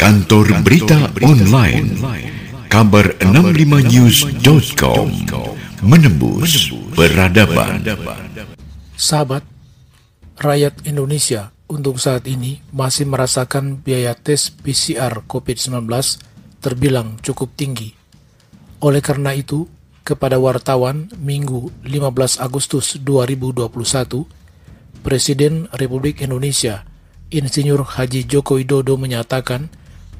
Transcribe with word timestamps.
Kantor 0.00 0.64
Berita 0.64 1.12
Online 1.20 1.92
Kabar 2.72 3.20
65news.com 3.20 5.12
Menembus 5.84 6.72
Peradaban. 6.96 7.84
Sahabat, 8.96 9.44
rakyat 10.40 10.88
Indonesia 10.88 11.52
untuk 11.68 12.00
saat 12.00 12.24
ini 12.24 12.64
masih 12.72 13.12
merasakan 13.12 13.84
biaya 13.84 14.16
tes 14.16 14.48
PCR 14.48 15.20
COVID-19 15.28 15.84
terbilang 16.64 17.20
cukup 17.20 17.52
tinggi. 17.52 17.92
Oleh 18.80 19.04
karena 19.04 19.36
itu, 19.36 19.68
kepada 20.00 20.40
wartawan 20.40 21.12
Minggu 21.20 21.68
15 21.84 22.40
Agustus 22.40 22.96
2021, 22.96 23.68
Presiden 25.04 25.68
Republik 25.76 26.24
Indonesia 26.24 26.88
Insinyur 27.28 27.84
Haji 27.84 28.24
Joko 28.24 28.56
Widodo 28.56 28.96
menyatakan 28.96 29.70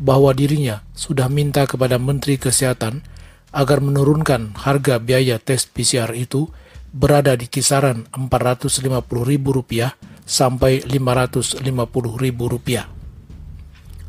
bahwa 0.01 0.33
dirinya 0.33 0.81
sudah 0.97 1.29
minta 1.29 1.69
kepada 1.69 2.01
Menteri 2.01 2.41
Kesehatan 2.41 3.05
agar 3.53 3.85
menurunkan 3.85 4.57
harga 4.57 4.97
biaya 4.97 5.37
tes 5.37 5.69
PCR 5.69 6.09
itu 6.17 6.49
berada 6.91 7.37
di 7.37 7.47
kisaran 7.47 8.09
Rp450.000 8.11 9.93
sampai 10.25 10.83
Rp550.000. 10.89 12.71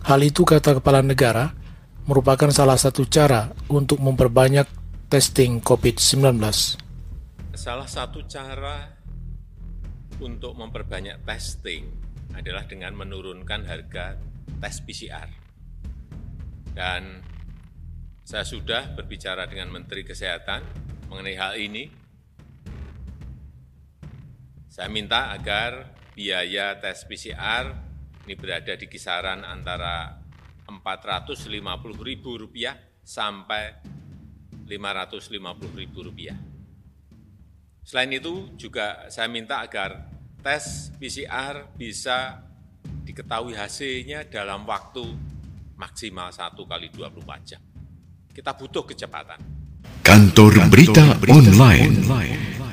Hal 0.02 0.20
itu 0.26 0.42
kata 0.42 0.82
kepala 0.82 1.06
negara 1.06 1.54
merupakan 2.10 2.50
salah 2.50 2.80
satu 2.80 3.06
cara 3.06 3.54
untuk 3.70 4.02
memperbanyak 4.02 4.66
testing 5.12 5.62
COVID-19. 5.62 6.42
Salah 7.54 7.86
satu 7.86 8.26
cara 8.26 8.98
untuk 10.18 10.58
memperbanyak 10.58 11.22
testing 11.22 11.86
adalah 12.34 12.66
dengan 12.66 12.98
menurunkan 12.98 13.68
harga 13.70 14.18
tes 14.58 14.82
PCR. 14.82 15.51
Dan 16.72 17.20
saya 18.24 18.48
sudah 18.48 18.96
berbicara 18.96 19.44
dengan 19.50 19.74
Menteri 19.76 20.08
Kesehatan 20.08 20.64
mengenai 21.12 21.36
hal 21.36 21.60
ini. 21.60 21.92
Saya 24.72 24.88
minta 24.88 25.36
agar 25.36 25.92
biaya 26.16 26.80
tes 26.80 27.04
PCR 27.04 27.76
ini 28.24 28.40
berada 28.40 28.72
di 28.78 28.88
kisaran 28.88 29.44
antara 29.44 30.16
Rp450.000 30.70 33.04
sampai 33.04 33.64
Rp550.000. 34.70 36.20
Selain 37.84 38.12
itu 38.14 38.54
juga 38.56 39.10
saya 39.12 39.28
minta 39.28 39.60
agar 39.60 40.08
tes 40.40 40.96
PCR 40.96 41.68
bisa 41.76 42.48
diketahui 43.04 43.58
hasilnya 43.58 44.30
dalam 44.30 44.64
waktu 44.64 45.31
maksimal 45.82 46.30
1 46.30 46.54
kali 46.54 46.94
24 46.94 47.50
jam. 47.50 47.62
Kita 48.30 48.54
butuh 48.54 48.86
kecepatan. 48.86 49.42
Kantor 50.06 50.70
Berita 50.70 51.18
Online. 51.26 52.06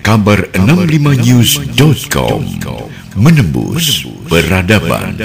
Kabar 0.04 0.52
65news.com 0.52 2.40
Menembus 3.16 4.04
Peradaban 4.28 5.16